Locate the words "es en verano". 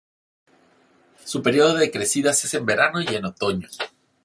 2.43-3.01